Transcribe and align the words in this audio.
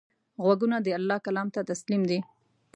غوږونه 0.43 0.77
د 0.81 0.87
الله 0.99 1.17
کلام 1.25 1.47
ته 1.55 1.61
تسلیم 1.71 2.01
دي 2.09 2.19